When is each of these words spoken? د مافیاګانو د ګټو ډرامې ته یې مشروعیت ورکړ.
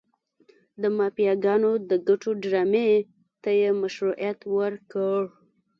د 0.81 0.83
مافیاګانو 0.97 1.71
د 1.89 1.91
ګټو 2.07 2.29
ډرامې 2.43 2.91
ته 3.43 3.49
یې 3.59 3.69
مشروعیت 3.81 4.39
ورکړ. 4.57 5.19